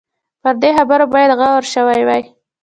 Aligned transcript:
پر 0.41 0.55
دې 0.61 0.69
خبرې 0.77 1.05
باید 1.13 1.31
غور 1.39 1.63
شوی 1.73 2.01
وای. 2.07 2.23